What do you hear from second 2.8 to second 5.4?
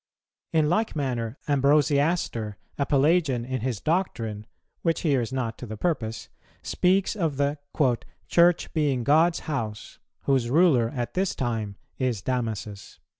Pelagian in his doctrine, which here is